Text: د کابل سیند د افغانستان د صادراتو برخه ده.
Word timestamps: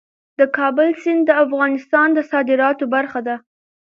د 0.39 0.41
کابل 0.57 0.89
سیند 1.01 1.21
د 1.27 1.31
افغانستان 1.45 2.07
د 2.13 2.19
صادراتو 2.31 2.85
برخه 2.95 3.19
ده. 3.27 3.35